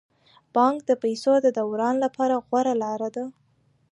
بانک 0.53 0.77
د 0.85 0.91
پيسو 1.03 1.33
د 1.41 1.47
دوران 1.59 1.95
لپاره 2.05 2.35
غوره 2.45 2.73
لاره 2.83 3.09
ده. 3.15 3.25